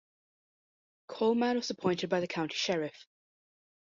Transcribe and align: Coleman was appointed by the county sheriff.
Coleman 1.05 1.57
was 1.57 1.69
appointed 1.69 2.09
by 2.09 2.21
the 2.21 2.27
county 2.27 2.55
sheriff. 2.55 3.05